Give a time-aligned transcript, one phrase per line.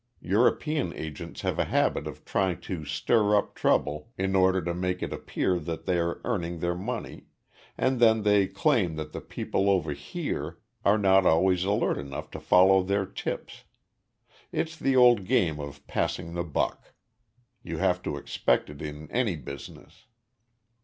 [0.23, 5.03] European agents have a habit of trying to stir up trouble in order to make
[5.03, 7.27] it appear that they are earning their money
[7.77, 12.39] and then they claim that the people over here are not always alert enough to
[12.39, 13.65] follow their tips.
[14.51, 16.95] It's the old game of passing the buck.
[17.61, 20.07] You have to expect it in any business.